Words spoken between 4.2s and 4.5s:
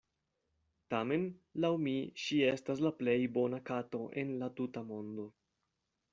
en